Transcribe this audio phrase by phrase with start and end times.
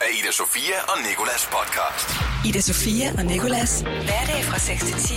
[0.00, 2.08] af Ida Sofia og Nikolas podcast.
[2.48, 3.80] Ida Sofia og Nikolas.
[3.80, 5.14] Hverdag fra 6 til 10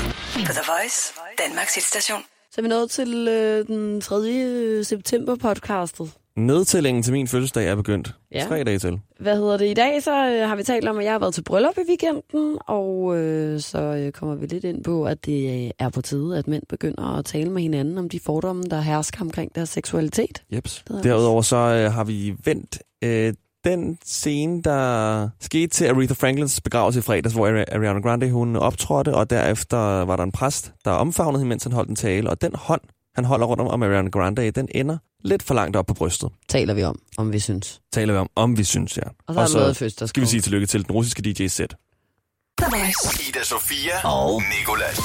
[0.47, 1.13] på The Voice,
[1.47, 2.21] Danmarks hitstation.
[2.51, 4.83] Så er vi nået til øh, den 3.
[4.83, 6.11] september podcastet.
[6.37, 8.15] Nedtællingen til min fødselsdag er begyndt.
[8.31, 8.45] Ja.
[8.47, 8.99] Tre dage til.
[9.19, 9.65] Hvad hedder det?
[9.71, 11.89] I dag så øh, har vi talt om, at jeg har været til bryllup i
[11.89, 16.01] weekenden, og øh, så øh, kommer vi lidt ind på, at det øh, er på
[16.01, 19.69] tide, at mænd begynder at tale med hinanden om de fordomme, der hersker omkring deres
[19.69, 20.43] seksualitet.
[20.51, 20.83] Jeps.
[20.89, 23.33] Er Derudover så øh, har vi vendt øh,
[23.63, 28.55] den scene, der skete til Aretha Franklins begravelse i fredags, hvor Ari- Ariana Grande hun
[28.55, 32.29] optrådte, og derefter var der en præst, der omfavnede hende, mens han holdt en tale,
[32.29, 32.81] og den hånd,
[33.15, 36.29] han holder rundt om, om Ariana Grande, den ender lidt for langt op på brystet.
[36.49, 37.81] Taler vi om, om vi synes.
[37.93, 39.03] Taler vi om, om vi synes, ja.
[39.27, 40.09] Og så er der noget fødselsdagskort.
[40.09, 41.73] skal vi sige tillykke til den russiske DJ Set.
[43.29, 44.99] Ida Sofia og Nikolas.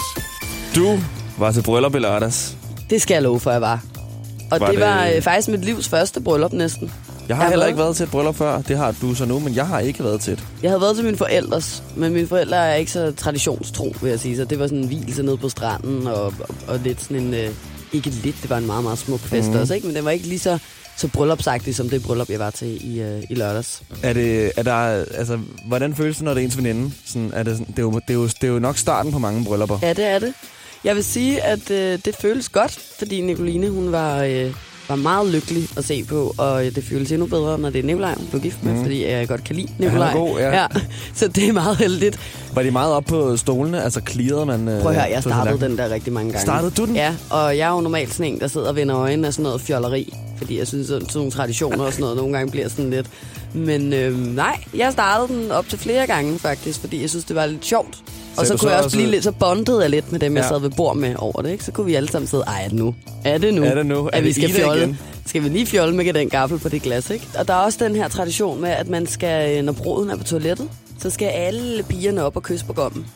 [0.74, 0.98] Du
[1.38, 2.56] var til bryllup i lørdags.
[2.90, 3.84] Det skal jeg love for, jeg var.
[4.50, 6.92] Og Var det, det- var øh, faktisk mit livs første bryllup næsten.
[7.28, 8.62] Jeg har Jeg heller været- ikke været til et bryllup før.
[8.62, 10.44] Det har du så nu, men jeg har ikke været til et.
[10.62, 14.20] Jeg havde været til mine forældres, men mine forældre er ikke så traditionstro, vil jeg
[14.20, 14.36] sige.
[14.36, 16.32] Så det var sådan en hvilelse nede på stranden, og, og,
[16.68, 17.34] og lidt sådan en...
[17.34, 17.50] Øh,
[17.92, 19.56] ikke lidt, det var en meget, meget smuk fest mm.
[19.60, 19.86] også, ikke?
[19.86, 20.58] Men den var ikke lige så,
[20.96, 23.82] så bryllupsagtig, som det bryllup, jeg var til i, øh, i lørdags.
[24.02, 24.74] Er det, er der,
[25.14, 26.90] altså, hvordan føles det, når det er ens veninde?
[27.06, 29.12] Sådan, er det, sådan, det, er jo, det, er jo, det er jo nok starten
[29.12, 29.78] på mange bryllupper.
[29.82, 30.32] Ja, det er det.
[30.84, 34.54] Jeg vil sige, at øh, det føles godt, fordi Nicoline, hun var, øh,
[34.88, 37.82] var meget lykkelig at se på, og øh, det føles endnu bedre, når det er
[37.82, 38.82] Nikolaj, hun blev gift med, mm.
[38.82, 40.12] fordi jeg godt kan lide Nikolaj.
[40.12, 40.60] god, ja.
[40.60, 40.66] ja.
[41.14, 42.18] Så det er meget heldigt.
[42.54, 43.82] Var de meget op på stolene?
[43.82, 44.68] Altså, clearede man?
[44.68, 46.42] øh, Prøv at høre, jeg startede den der rigtig mange gange.
[46.42, 46.94] Startede du den?
[46.96, 49.42] Ja, og jeg er jo normalt sådan en, der sidder og vender øjnene af sådan
[49.42, 50.14] noget fjolleri.
[50.38, 53.06] Fordi jeg synes, at sådan nogle traditioner og sådan noget nogle gange bliver sådan lidt.
[53.54, 57.36] Men øh, nej, jeg startede den op til flere gange faktisk, fordi jeg synes, det
[57.36, 57.98] var lidt sjovt.
[58.38, 60.36] Og så du kunne så jeg også blive lidt, så bondede jeg lidt med dem,
[60.36, 60.48] jeg Ja.
[60.48, 61.50] sad ved bord med over det.
[61.50, 61.64] Ikke?
[61.64, 62.94] Så kunne vi alle sammen sidde, ej, er det nu?
[63.24, 63.64] Er det nu?
[63.64, 64.04] Er det nu?
[64.06, 64.82] Er At vi skal fjolle?
[64.82, 64.98] igen?
[65.26, 67.26] Skal vi lige fjolle med den gaffel på det glas, ikke?
[67.38, 70.24] Og der er også den her tradition med, at man skal, når bruden er på
[70.24, 70.68] toilettet,
[71.02, 73.06] så skal alle pigerne op og kysse på gommen.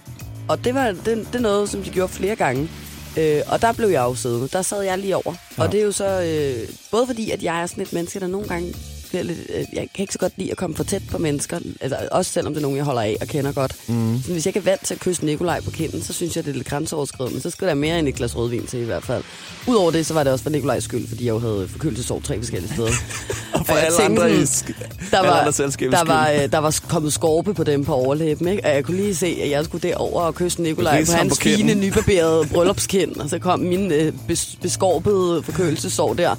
[0.48, 2.68] Og det var det, det er noget, som de gjorde flere gange.
[3.16, 4.48] Øh, og der blev jeg jo siddende.
[4.52, 5.34] Der sad jeg lige over.
[5.58, 5.62] Ja.
[5.62, 8.26] Og det er jo så øh, både fordi, at jeg er sådan et menneske, der
[8.26, 8.74] nogle gange
[9.12, 9.38] bliver lidt...
[9.54, 11.58] Øh, jeg kan ikke så godt lide at komme for tæt på mennesker.
[11.80, 13.76] Altså, også selvom det er nogen, jeg holder af og kender godt.
[13.88, 14.20] Mm.
[14.24, 16.44] Så hvis jeg ikke er vant til at kysse Nikolaj på kinden, så synes jeg,
[16.44, 17.40] det er lidt grænseoverskridende.
[17.40, 19.22] Så skal der mere end et glas rødvin til i hvert fald.
[19.66, 22.38] Udover det, så var det også for Nikolajs skyld, fordi jeg jo havde forkølelsesår tre
[22.38, 22.90] forskellige steder.
[23.54, 24.74] Og for Og jeg alle tænkte andre, sådan,
[25.10, 28.48] der var, andre selskabets der, var, øh, der var kommet skorpe på dem på overlæben,
[28.48, 28.64] ikke?
[28.64, 31.42] Og jeg kunne lige se, at jeg skulle derover og kysse Nikolaj på hans på
[31.42, 33.16] fine, nybarberede bryllupskind.
[33.16, 36.36] Og så kom min øh, bes, beskorpede forkølelsesår der.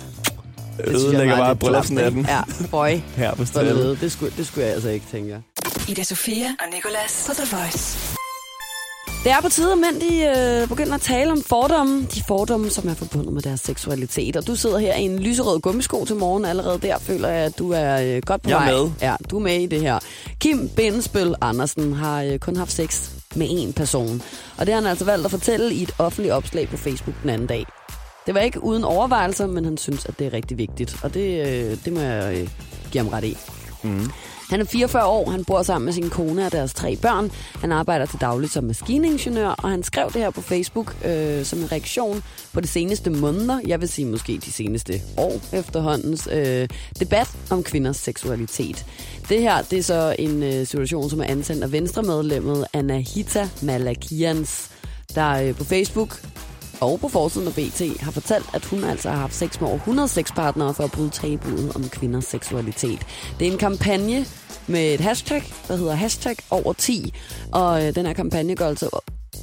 [0.77, 2.23] Det Ødelægger bare bryllupsnatten.
[2.23, 2.61] klamt, ikke?
[2.61, 2.89] Ja, boy.
[3.15, 4.01] Her på stedet.
[4.01, 5.41] Det skulle, det skulle jeg altså ikke, tænker.
[5.89, 7.97] Ida Sofia og Nikolas på The Voice.
[9.23, 10.25] Det er på tide, at mænd de,
[10.61, 12.07] øh, begynder at tale om fordomme.
[12.15, 14.35] De fordomme, som er forbundet med deres seksualitet.
[14.35, 16.45] Og du sidder her i en lyserød gummisko til morgen.
[16.45, 18.81] Allerede der føler jeg, at du er øh, godt på Jeg er vej.
[18.83, 18.91] med.
[19.01, 19.99] Ja, du er med i det her.
[20.39, 24.21] Kim Bindesbøl Andersen har øh, kun haft sex med én person.
[24.57, 27.29] Og det har han altså valgt at fortælle i et offentligt opslag på Facebook den
[27.29, 27.65] anden dag.
[28.25, 30.97] Det var ikke uden overvejelser, men han synes, at det er rigtig vigtigt.
[31.03, 32.49] Og det, øh, det må jeg øh,
[32.91, 33.37] give ham ret i.
[33.83, 34.09] Mm.
[34.49, 37.31] Han er 44 år, han bor sammen med sin kone og deres tre børn.
[37.55, 41.59] Han arbejder til dagligt som maskiningeniør, og han skrev det her på Facebook øh, som
[41.59, 42.23] en reaktion
[42.53, 46.67] på de seneste måneder, jeg vil sige måske de seneste år efterhåndens øh,
[46.99, 48.85] debat om kvinders seksualitet.
[49.29, 54.69] Det her det er så en øh, situation, som er ansendt af venstremedlemmet Anahita Malakians,
[55.15, 56.19] der øh, på Facebook
[56.83, 59.77] og på forsiden af BT har fortalt, at hun altså har haft sex med over
[59.77, 62.99] 100 sexpartnere for at bryde tabuet om kvinders seksualitet.
[63.39, 64.25] Det er en kampagne
[64.67, 67.13] med et hashtag, der hedder hashtag over 10,
[67.51, 68.89] og øh, den her kampagne går altså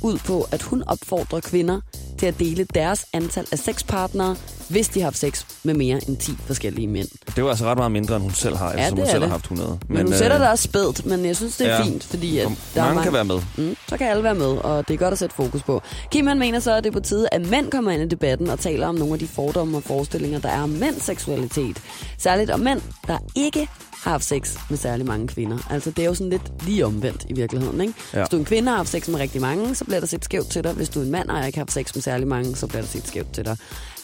[0.03, 1.81] ud på, at hun opfordrer kvinder
[2.21, 4.37] til at dele deres antal af sexpartnere,
[4.69, 7.09] hvis de har haft sex med mere end 10 forskellige mænd.
[7.37, 9.29] Det var altså ret meget mindre, end hun selv har, eftersom det hun selv det.
[9.29, 9.71] har haft 100.
[9.71, 11.83] Men, men hun sætter øh, det også spædt, men jeg synes, det er ja.
[11.83, 13.69] fint, fordi at der er mange mange kan være med.
[13.69, 15.83] Mm, så kan alle være med, og det er godt at sætte fokus på.
[16.11, 18.51] Kim han mener så, at det er på tide, at mænd kommer ind i debatten
[18.51, 21.83] og taler om nogle af de fordomme og forestillinger, der er om mænds seksualitet.
[22.19, 23.69] Særligt om mænd, der ikke
[24.03, 25.59] har haft sex med særlig mange kvinder.
[25.71, 27.80] Altså det er jo sådan lidt lige omvendt i virkeligheden.
[27.80, 27.95] Ikke?
[28.13, 28.19] Ja.
[28.19, 30.07] Hvis du er en kvinde og har haft sex med rigtig mange, så bliver der
[30.07, 30.72] set skævt til dig.
[30.72, 32.80] Hvis du er en mand og ikke har haft sex med særlig mange, så bliver
[32.83, 33.57] der set skævt til dig.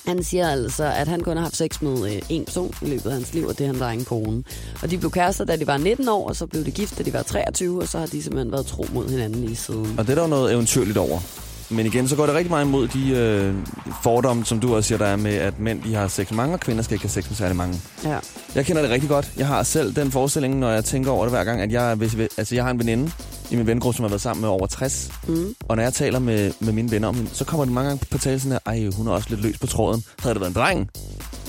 [0.06, 3.06] Han siger altså, at han kun har haft sex med øh, en person i løbet
[3.06, 4.44] af hans liv, og det er han, der er en kone.
[4.82, 7.02] Og de blev kærester, da de var 19 år, og så blev de gift, da
[7.02, 9.94] de var 23, og så har de simpelthen været tro mod hinanden lige siden.
[9.98, 11.45] Og det er der jo noget eventyrligt over.
[11.70, 13.54] Men igen, så går det rigtig meget imod de øh,
[14.02, 16.54] fordomme, som du også siger, der er med, at mænd de har sex med mange,
[16.54, 17.80] og kvinder skal ikke have sex med særlig mange.
[18.04, 18.18] Ja.
[18.54, 19.30] Jeg kender det rigtig godt.
[19.36, 22.14] Jeg har selv den forestilling, når jeg tænker over det hver gang, at jeg, hvis,
[22.38, 23.12] altså, jeg har en veninde
[23.50, 25.10] i min vennegruppe, som har været sammen med over 60.
[25.28, 25.54] Mm.
[25.68, 28.06] Og når jeg taler med, med mine venner om hende, så kommer det mange gange
[28.10, 30.04] på tale sådan her, ej, hun er også lidt løs på tråden.
[30.22, 30.90] Havde det været en dreng,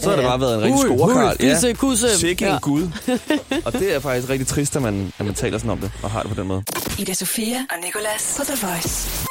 [0.01, 1.37] Så har det bare været en rigtig scorekarl.
[1.39, 2.17] Fisse, kusse.
[2.19, 2.53] Sikke Ja.
[2.53, 2.87] en gud.
[3.65, 6.09] Og det er faktisk rigtig trist, at man, at man taler sådan om det, og
[6.11, 6.63] har det på den måde.
[6.99, 9.26] Ida Sofia og Nicolas på The Voice.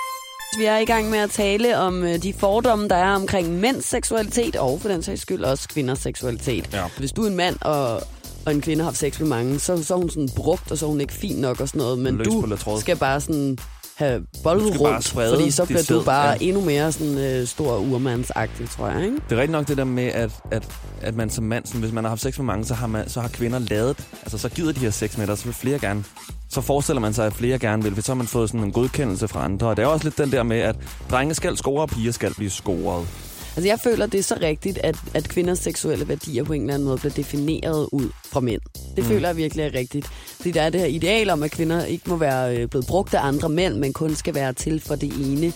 [0.59, 3.85] Vi er i gang med at tale om øh, de fordomme, der er omkring mænds
[3.85, 6.69] seksualitet, og for den sags skyld også kvinders seksualitet.
[6.73, 6.85] Ja.
[6.99, 8.03] Hvis du er en mand, og,
[8.47, 10.79] og en kvinde har haft sex med mange, så, så er hun sådan brugt, og
[10.79, 11.99] så er hun ikke fin nok og sådan noget.
[11.99, 13.59] Men Løs du skal bare sådan
[13.97, 16.37] have boldet rundt, fordi så bliver du bare ja.
[16.41, 19.17] endnu mere sådan øh, stor urmandsagtig, tror jeg, ikke?
[19.29, 20.69] Det er rigtig nok det der med, at, at,
[21.01, 23.09] at man som mand, sådan, hvis man har haft sex med mange, så har, man,
[23.09, 25.79] så har kvinder lavet, altså så gider de her sex med dig, så vil flere
[25.79, 26.05] gerne.
[26.49, 28.73] Så forestiller man sig, at flere gerne vil, for så har man fået sådan en
[28.73, 29.67] godkendelse fra andre.
[29.67, 30.77] Og det er også lidt den der med, at
[31.11, 33.07] drenge skal score, og piger skal blive scoret.
[33.57, 36.75] Altså jeg føler, det er så rigtigt, at, at kvinders seksuelle værdier på en eller
[36.75, 38.61] anden måde bliver defineret ud fra mænd.
[38.97, 39.11] Det mm.
[39.11, 40.07] føler jeg virkelig er rigtigt.
[40.37, 43.15] Fordi der er det her ideal om, at kvinder ikke må være øh, blevet brugt
[43.15, 45.53] af andre mænd, men kun skal være til for det ene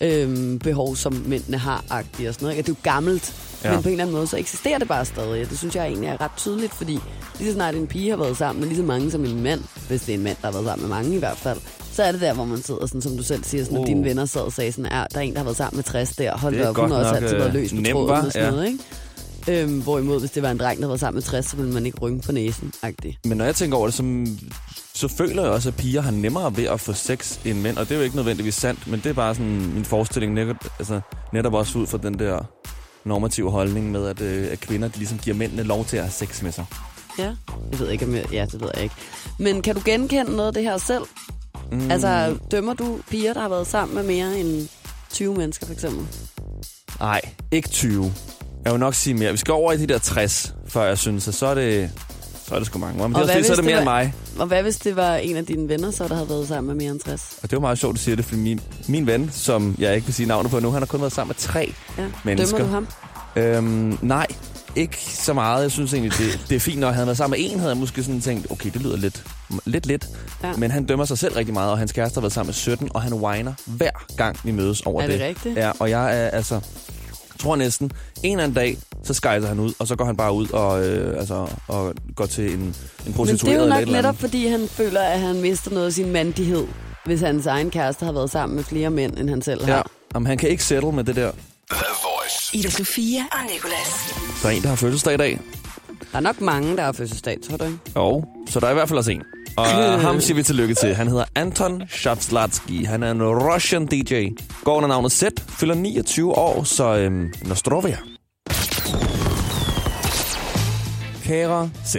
[0.00, 2.58] øhm, behov, som mændene har, agtigt og sådan noget.
[2.58, 2.60] ikke?
[2.60, 3.72] At det er jo gammelt, ja.
[3.72, 5.42] Men på en eller anden måde, så eksisterer det bare stadig.
[5.42, 6.98] Og det synes jeg egentlig er ret tydeligt, fordi
[7.38, 9.60] lige så snart en pige har været sammen med lige så mange som en mand,
[9.88, 11.58] hvis det er en mand, der har været sammen med mange i hvert fald,
[11.92, 13.86] så er det der, hvor man sidder, sådan, som du selv siger, sådan, at Uh.
[13.86, 15.84] dine venner sad og sagde sådan, er der er en, der har været sammen med
[15.84, 18.44] 60 der, hold op, hun har også altid været øh, løs på tråden og sådan
[18.44, 18.50] Ja.
[18.50, 18.78] noget, ikke?
[19.48, 21.86] Øhm, hvorimod, hvis det var en dreng, der været sammen med 60, så ville man
[21.86, 23.18] ikke rynke på næsen, agtigt.
[23.24, 24.26] Men når jeg tænker over det, så,
[24.94, 27.76] så føler jeg også, at piger har nemmere ved at få sex end mænd.
[27.76, 30.56] Og det er jo ikke nødvendigvis sandt, men det er bare sådan min forestilling netop,
[30.78, 31.00] altså,
[31.32, 32.44] netop også ud fra den der
[33.04, 36.12] normative holdning med, at, øh, at kvinder de ligesom giver mændene lov til at have
[36.12, 36.64] sex med sig.
[37.18, 37.34] Ja.
[37.70, 38.94] Jeg ved ikke, om jeg, ja, det ved jeg ikke.
[39.38, 41.02] Men kan du genkende noget af det her selv?
[41.72, 41.90] Mm.
[41.90, 44.68] Altså, dømmer du piger, der har været sammen med mere end
[45.10, 46.06] 20 mennesker, for eksempel?
[47.00, 47.20] Nej,
[47.50, 48.12] ikke 20.
[48.64, 49.30] Jeg vil nok sige mere.
[49.32, 51.90] Vi skal over i de der 60, før jeg synes, at så er det,
[52.48, 53.02] så er det sgu mange.
[53.02, 54.14] Men det Og også så er det mere det end mig.
[54.38, 56.84] Og hvad hvis det var en af dine venner, så der havde været sammen med
[56.84, 57.38] mere end 60?
[57.42, 59.94] Og det var meget sjovt, at du siger det, fordi min, min ven, som jeg
[59.94, 62.04] ikke vil sige navnet på nu, han har kun været sammen med tre Ja.
[62.24, 62.58] mennesker.
[62.58, 62.88] Dømmer du ham?
[63.36, 64.26] Øhm, nej,
[64.76, 65.62] ikke så meget.
[65.62, 66.86] Jeg synes egentlig, det, det er fint nok.
[66.88, 69.22] Havde han været sammen med en, havde jeg måske sådan tænkt, okay, det lyder lidt
[69.66, 69.86] lidt.
[69.86, 70.06] lidt.
[70.42, 70.52] Ja.
[70.56, 72.88] Men han dømmer sig selv rigtig meget, og hans kæreste har været sammen med 17,
[72.94, 75.56] og han whiner hver gang, vi mødes over Er det rigtigt?
[75.56, 76.60] Ja, og jeg er altså,
[77.40, 77.90] tror næsten,
[78.22, 80.86] en eller anden dag, så skejser han ud, og så går han bare ud og,
[80.86, 83.60] øh, altså, og går til en, en Men prostitueret.
[83.60, 86.66] det er jo nok netop, fordi han føler, at han mister noget af sin mandighed,
[87.04, 89.90] hvis hans egen kæreste har været sammen med flere mænd, end han selv Ja, har.
[90.14, 91.30] Jamen, han kan ikke settle med det der.
[91.70, 92.56] The Voice.
[92.56, 94.14] Ida Sofia og Nicolas.
[94.42, 95.40] Der er en, der har fødselsdag i dag.
[96.12, 97.78] Der er nok mange, der har fødselsdag, tror du ikke?
[97.96, 99.22] Jo, så der er i hvert fald også en.
[99.56, 100.94] Og øh, ham siger vi tillykke til.
[100.94, 102.86] Han hedder Anton Shavslatsky.
[102.86, 104.28] Han er en Russian DJ.
[104.64, 105.22] Går under navnet Z.
[105.48, 107.96] Fylder 29 år, så øhm, Nostrovia.
[111.24, 111.96] Kære Z.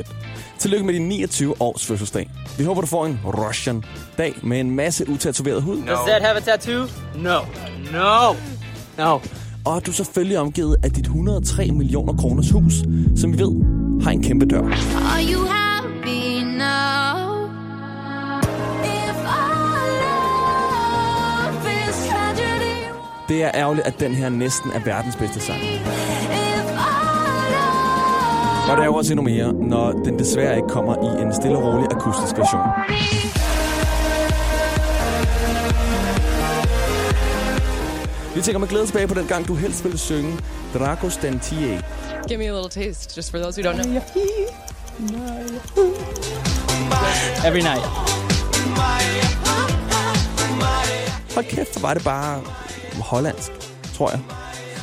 [0.60, 2.30] Tillykke med din 29 års fødselsdag.
[2.58, 3.84] Vi håber, du får en Russian
[4.18, 5.78] dag med en masse utatoveret hud.
[5.78, 6.88] Does that have a tattoo?
[7.16, 7.40] No.
[7.92, 8.34] No.
[8.98, 9.20] No.
[9.66, 12.74] Og du er selvfølgelig omgivet af dit 103 millioner kroners hus,
[13.16, 13.52] som vi ved
[14.04, 14.62] har en kæmpe dør.
[14.62, 15.55] Are you
[23.30, 25.60] Det er ærgerligt, at den her næsten er verdens bedste sang.
[28.70, 31.58] Og det er jo også endnu mere, når den desværre ikke kommer i en stille
[31.58, 32.62] og rolig akustisk version.
[38.36, 40.38] Vi tænker med glæde tilbage på den gang, du helst ville synge
[40.74, 41.82] Dragos den Tie.
[42.28, 44.02] Give me a little taste, just for those who don't know.
[47.48, 47.86] Every night.
[51.36, 52.42] Hold kæft, hvor var det bare
[53.02, 53.52] hollandsk,
[53.94, 54.20] tror jeg.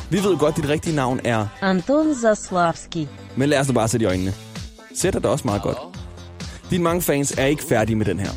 [0.09, 3.07] Vi ved godt, dit rigtige navn er, Anton Zaslavski.
[3.35, 4.33] men lad os nu bare sætte i øjnene.
[4.95, 5.77] Sætter det også meget godt.
[6.69, 8.29] Dine mange fans er ikke færdige med den her.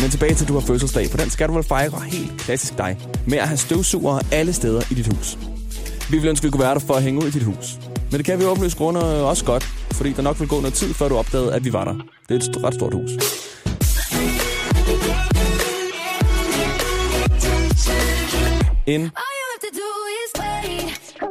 [0.00, 2.78] Men tilbage til, at du har fødselsdag, for den skal du vel fejre helt klassisk
[2.78, 5.38] dig, med at have støvsugere alle steder i dit hus.
[6.10, 7.78] Vi vil ønske, at vi kunne være der for at hænge ud i dit hus.
[8.10, 10.94] Men det kan vi åbenlyst grunde også godt, fordi der nok vil gå noget tid,
[10.94, 11.94] før du opdagede, at vi var der.
[12.28, 13.10] Det er et ret stort hus.
[18.86, 19.10] En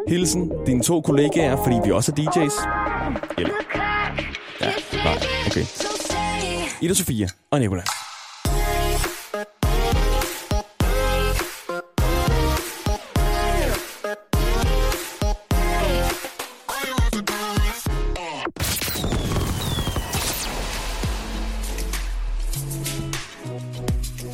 [0.08, 2.68] hilsen dine to kollegaer, fordi vi også er DJ's.
[3.38, 3.54] Eller,
[4.62, 4.72] ja,
[5.04, 5.18] nej,
[5.48, 5.66] okay.
[6.82, 8.03] Ida Sofia og Nicolas.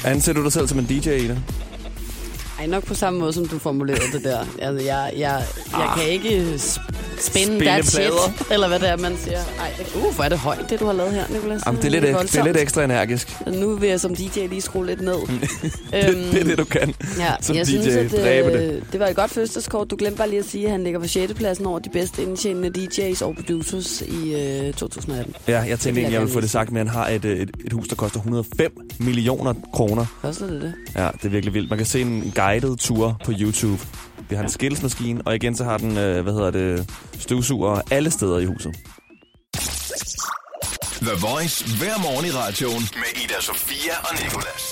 [0.06, 1.38] Anser du dig selv som en DJ, Ida?
[2.60, 4.40] Ej, nok på samme måde, som du formulerede det der.
[4.62, 5.98] Altså, jeg, jeg, jeg Ah.
[6.00, 6.60] kan ikke...
[7.20, 8.12] sp- Spin that shit.
[8.52, 9.38] Eller hvad det er, man siger.
[9.60, 11.62] Ej, uh, hvor er det højt, det du har lavet her, Nicolas.
[11.66, 12.46] Jamen, det, er lidt, det, er voldsomt.
[12.46, 13.36] lidt ekstra energisk.
[13.48, 15.16] Nu vil jeg som DJ lige skrue lidt ned.
[15.32, 16.94] det, det er det, du kan.
[17.20, 17.70] Ja, som jeg DJ.
[17.70, 18.84] synes, at Dræbe det, det.
[18.92, 19.92] det var et godt fødselskort.
[19.92, 21.34] Du glemte bare lige at sige, at han ligger på 6.
[21.34, 25.36] pladsen over de bedste indtjenende DJ's og producers i øh, 2018.
[25.48, 27.40] Ja, jeg tænkte egentlig, jeg gerne vil få det sagt, men han har et, øh,
[27.40, 30.06] et, et hus, der koster 105 millioner kroner.
[30.22, 30.74] Koster det det?
[30.96, 31.70] Ja, det er virkelig vildt.
[31.70, 33.82] Man kan se en guided tur på YouTube.
[34.30, 38.12] Det har en skillsmaskine, og igen så har den, øh, hvad hedder det, støvsuger alle
[38.12, 38.76] steder i huset.
[41.02, 44.64] The Voice hver morgen i radioen med Ida Sofia og Nicolas.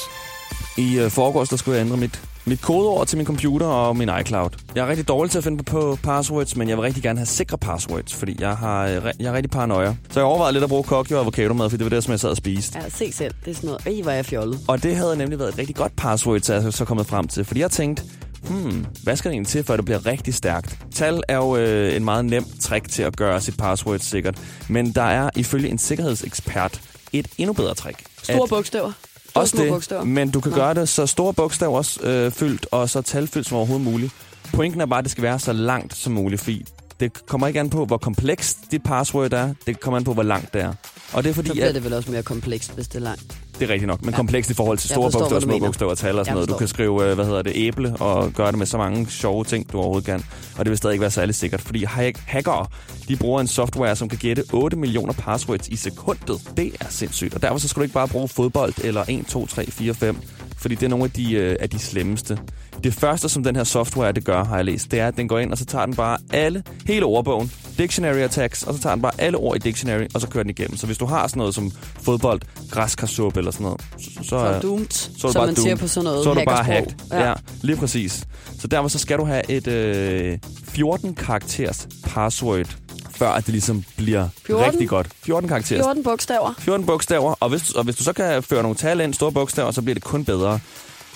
[0.77, 4.09] I øh, forgårs, der skulle jeg ændre mit, mit kodeord til min computer og min
[4.21, 4.49] iCloud.
[4.75, 7.25] Jeg er rigtig dårlig til at finde på, passwords, men jeg vil rigtig gerne have
[7.25, 9.95] sikre passwords, fordi jeg, har, øh, jeg er rigtig paranoia.
[10.09, 12.19] Så jeg overvejede lidt at bruge kokjo og avocadomad, for det var det, som jeg
[12.19, 12.79] sad og spiste.
[12.79, 13.33] Ja, se selv.
[13.45, 13.87] Det er sådan noget.
[13.97, 14.59] Ej, hvor er jeg fjollet.
[14.67, 17.45] Og det havde nemlig været et rigtig godt password, så jeg så kommet frem til.
[17.45, 18.03] Fordi jeg tænkte,
[18.44, 20.77] hmm, hvad skal det egentlig til, før det bliver rigtig stærkt?
[20.96, 24.38] Tal er jo øh, en meget nem trick til at gøre sit password sikkert.
[24.70, 26.82] Men der er ifølge en sikkerhedsekspert
[27.13, 28.03] et endnu bedre trick.
[28.24, 28.91] Store At- bogstaver.
[29.29, 30.03] Store også små det, bogstaver.
[30.03, 30.56] men du kan Nå.
[30.58, 34.13] gøre det så store bogstaver også, øh, fyldt, og så talfyldt som overhovedet muligt.
[34.53, 36.65] Pointen er bare, at det skal være så langt som muligt, fordi
[37.00, 39.53] det kommer ikke an på, hvor komplekst dit password er.
[39.67, 40.74] Det kommer an på, hvor langt det er.
[41.13, 43.00] Og det er Så fordi, bliver at det vel også mere komplekst, hvis det er
[43.00, 43.38] langt.
[43.59, 44.15] Det er rigtigt nok, men Ja.
[44.15, 45.65] komplekst i forhold til store forstår, bogstaver, små mener.
[45.67, 46.49] bogstaver, tal og sådan noget.
[46.49, 49.43] Du kan skrive, øh, hvad hedder det, æble, og gøre det med så mange sjove
[49.43, 50.23] ting, du overhovedet kan.
[50.57, 52.65] Og det vil stadig ikke være særlig sikkert, fordi hack- hackere,
[53.07, 56.41] de bruger en software, som kan gætte 8 millioner passwords i sekundet.
[56.57, 57.33] Det er sindssygt.
[57.33, 60.17] Og derfor så skal du ikke bare bruge fodbold eller 1, 2, 3, 4, 5,
[60.57, 62.37] fordi det er nogle af de, øh, af de slemmeste.
[62.83, 65.27] Det første, som den her software det gør, har jeg læst, det er, at den
[65.27, 68.96] går ind, og så tager den bare alle, hele ordbogen, dictionary attacks, og så tager
[68.96, 70.77] den bare alle ord i dictionary, og så kører den igennem.
[70.77, 72.41] Så hvis du har sådan noget som fodbold,
[72.72, 75.46] græskarsuppe eller sådan noget, så, så, Så er- er doomed, så er du som bare
[75.46, 75.77] man siger doomed.
[75.77, 76.91] på sådan noget så er du bare hacked.
[77.12, 77.27] Ja.
[77.27, 78.24] ja, lige præcis.
[78.60, 82.75] Så derfor så skal du have et øh, 14 karakters password,
[83.15, 84.72] før at det ligesom bliver 14?
[84.72, 85.07] rigtig godt.
[85.24, 85.77] 14 karakters.
[85.79, 86.53] 14 bogstaver.
[86.60, 89.72] 14 bogstaver, og hvis, og hvis du så kan føre nogle tal ind, store bogstaver,
[89.72, 90.60] så bliver det kun bedre.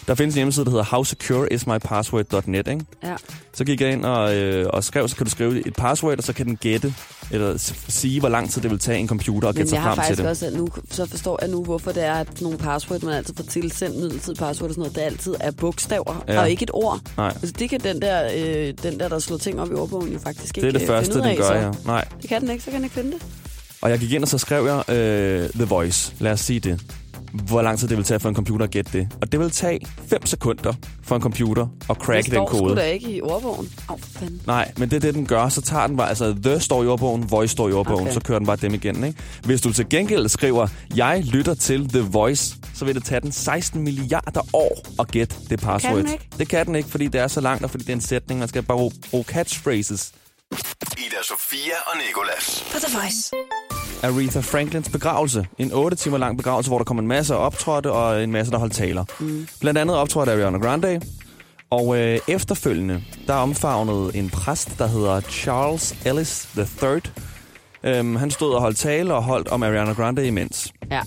[0.07, 2.85] Der findes en hjemmeside, der hedder howsecureismypassword.net, ikke?
[3.03, 3.15] Ja.
[3.53, 6.23] Så gik jeg ind og, øh, og skrev, så kan du skrive et password, og
[6.23, 6.93] så kan den gætte,
[7.31, 9.81] eller sige, hvor lang tid det vil tage en computer at Men gætte sig jeg
[9.83, 10.29] har frem til faktisk det.
[10.29, 13.33] også, at nu, så forstår jeg nu, hvorfor det er, at nogle password, man altid
[13.35, 16.41] får tilsendt, midlertidigt password og sådan noget, det altid er bogstaver, Ja.
[16.41, 16.99] og ikke et ord.
[17.17, 20.11] Nej, Altså, det kan den der, øh, den der, der slår ting op i ordbogen,
[20.13, 21.53] jo faktisk det ikke er det øh, første, finde den af, gør, så.
[21.53, 21.71] ja.
[21.85, 22.05] Nej.
[22.21, 23.21] Det kan den ikke, så kan den ikke finde det.
[23.81, 26.13] Og jeg gik ind, og så skrev jeg øh, The Voice.
[26.19, 26.81] Lad os sige det.
[27.33, 29.07] Hvor lang tid det vil tage for en computer at gætte det.
[29.21, 30.73] Og det vil tage 5 sekunder
[31.03, 32.69] for en computer at cracke det den står kode.
[32.71, 33.69] sgu da ikke i ordbogen.
[33.87, 34.41] For fanden.
[34.47, 35.49] Nej, men det er det, den gør.
[35.49, 38.13] Så tager den bare, altså The står i ordbogen, Voice står i ordbogen, Okay.
[38.13, 39.19] så kører den bare dem igen, ikke?
[39.43, 43.31] Hvis du til gengæld skriver, jeg lytter til The Voice, så vil det tage den
[43.31, 45.95] 16 milliarder år at gætte det password.
[45.97, 46.27] den ikke.
[46.39, 48.39] Det kan den ikke, fordi det er så langt, og fordi det er en sætning.
[48.39, 50.11] Man skal bare bruge, catchphrases.
[50.97, 52.63] Ida Sofia og Nicolas.
[52.71, 53.31] På The Voice.
[54.03, 55.47] Aretha Franklins begravelse.
[55.57, 58.57] En 8 timer lang begravelse, hvor der kom en masse optrådte og en masse, der
[58.57, 59.05] holdt taler.
[59.19, 59.47] Mm.
[59.59, 61.01] Blandt andet optrådte Ariana Grande.
[61.69, 67.01] Og øh, efterfølgende, der omfavnede en præst, der hedder Charles Ellis III.
[67.83, 70.73] Øhm, han stod og holdt tale og holdt om Ariana Grande imens.
[70.91, 71.01] Ja.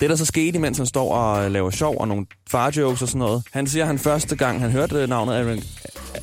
[0.00, 3.18] Det, der så skete, mens han står og laver sjov og nogle farjokes og sådan
[3.18, 3.42] noget.
[3.52, 5.62] Han siger, at han første gang, han hørte navnet Ariana,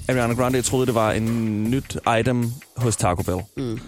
[0.10, 3.42] Ariana Grande, troede, det var en nyt item hos Taco Bell.
[3.58, 3.80] Mm.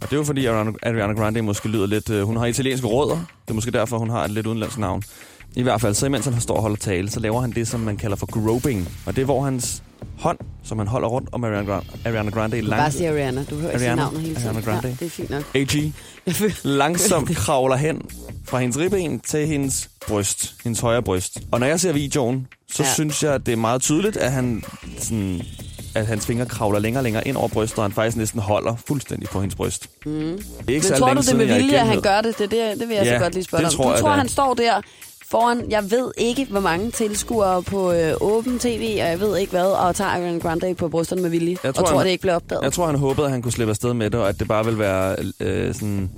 [0.00, 2.10] Og det er jo fordi, Ariana, Ariana Grande måske lyder lidt...
[2.10, 3.14] Øh, hun har italienske rødder.
[3.16, 5.02] Det er måske derfor, hun har et lidt udenlandsk navn.
[5.56, 7.80] I hvert fald, så imens han står og holder tale, så laver han det, som
[7.80, 8.88] man kalder for groping.
[9.06, 9.82] Og det er, hvor hans
[10.18, 13.44] hånd, som han holder rundt om Ariana, Gra- Ariana Grande, Du bare langt, sige Ariana.
[13.50, 13.94] Du hører Ariana.
[13.94, 14.48] navnet hele tiden.
[14.48, 14.88] Ariana Grande.
[14.88, 15.44] Ja, det er fint nok.
[15.54, 15.92] AG,
[16.64, 18.02] langsomt kravler hen
[18.44, 21.38] fra hendes ribben til hendes bryst, hendes højre bryst.
[21.52, 22.82] Og når jeg ser videoen, så.
[22.82, 22.92] Ja.
[22.94, 24.62] synes jeg, at det er meget tydeligt, at han
[24.98, 25.42] sådan,
[25.96, 28.76] at hans fingre kravler længere og længere ind over brystet, og han faktisk næsten holder
[28.88, 29.88] fuldstændig på hendes bryst.
[30.06, 30.12] Mm.
[30.12, 32.38] Det er ikke Men tror du, det er med vilje, at han gør det?
[32.38, 33.74] Det, det, det vil jeg Ja, så godt lige spørge det om.
[33.76, 34.80] tror Du jeg tror, han står der
[35.30, 39.50] foran, jeg ved ikke, hvor mange tilskuere på øh, åben tv, og jeg ved ikke
[39.50, 42.10] hvad, og tager Ariana Grande på brysterne med vilje, Jeg og tror, tror, han- det
[42.12, 42.62] ikke bliver opdaget.
[42.62, 44.64] Jeg tror, han håbede, at han kunne slippe afsted med det, og at det bare
[44.64, 46.10] ville være øh, sådan...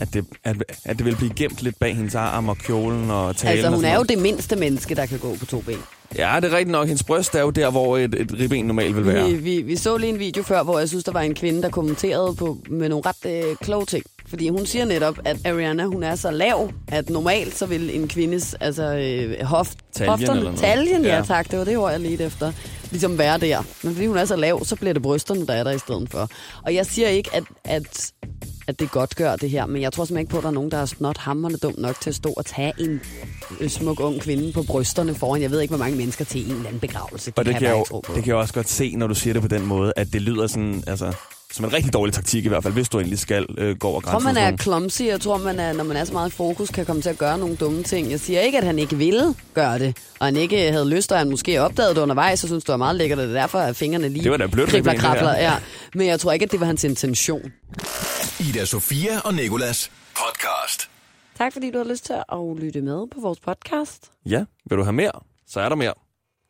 [0.00, 3.36] At det, at, at det ville blive gemt lidt bag hendes arm og kjolen og
[3.36, 3.52] talen.
[3.52, 5.78] altså, og hun sådan er jo det mindste menneske, der kan gå på to ben.
[6.18, 6.86] Ja, det er rigtigt nok.
[6.86, 9.28] Hendes bryst er jo der, hvor et, et ribben normalt vil være.
[9.28, 11.62] Vi, vi, vi så lige en video før, hvor jeg synes, der var en kvinde,
[11.62, 14.04] der kommenterede på med nogle ret øh, kloge ting.
[14.28, 18.08] Fordi hun siger netop, at Ariana, hun er så lav, at normalt så vil en
[18.08, 21.16] kvindes altså, øh, hoft, Taljen hofterne, taljen, ja.
[21.16, 21.22] Ja.
[21.22, 22.52] tak, det var det ord, jeg ledte efter,
[22.90, 23.62] ligesom være der.
[23.82, 26.10] Men fordi hun er så lav, så bliver det brysterne, der er der i stedet
[26.10, 26.28] for.
[26.62, 28.12] Og jeg siger ikke, at, at,
[28.68, 30.52] at det godt gør det her, men jeg tror simpelthen ikke på, at der er
[30.54, 33.00] nogen, der er snot hammerne dum nok til at stå og tage en
[33.60, 35.42] øh, smuk ung kvinde på brysterne foran.
[35.42, 37.30] Jeg ved ikke, hvor mange mennesker til en eller anden begravelse.
[37.30, 39.32] Det, Og det kan jeg jo, det kan jeg også godt se, når du siger
[39.32, 41.12] det på den måde, at det lyder sådan, altså,
[41.52, 43.96] som en rigtig dårlig taktik i hvert fald, hvis du egentlig skal øh, gå over
[43.96, 44.34] Jeg tror, grænsen.
[44.34, 45.02] man er clumsy.
[45.02, 47.18] Jeg tror, man er, når man er så meget i fokus, kan komme til at
[47.18, 48.10] gøre nogle dumme ting.
[48.10, 51.18] Jeg siger ikke, at han ikke ville gøre det, og han ikke havde lyst, og
[51.18, 53.58] han måske opdagede det undervejs, og synes, det var meget lækkert, og det er derfor,
[53.58, 55.36] at fingrene lige Det var da blødt kribler krabler.
[55.38, 55.52] Ja.
[55.94, 57.52] Men jeg tror ikke, at det var hans intention.
[58.40, 60.90] Ida Sofia og Nikolas podcast.
[61.38, 64.10] Tak fordi du har lyst til at lytte med på vores podcast.
[64.26, 65.12] Ja, vil du have mere,
[65.46, 65.94] så er der mere.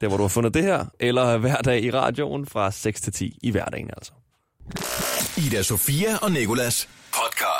[0.00, 3.12] Der, hvor du har fundet det her, eller hver dag i radioen fra 6 til
[3.12, 4.12] 10 i hverdagen altså.
[5.47, 7.56] Ida Sofia og Nikolas podcast.